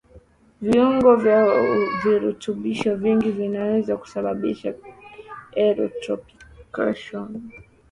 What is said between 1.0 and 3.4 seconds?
vya virutubisho vingi